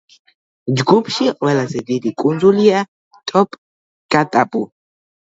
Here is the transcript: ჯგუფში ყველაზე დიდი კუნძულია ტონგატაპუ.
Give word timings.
ჯგუფში 0.79 1.27
ყველაზე 1.41 1.83
დიდი 1.89 2.11
კუნძულია 2.23 2.79
ტონგატაპუ. 3.33 4.65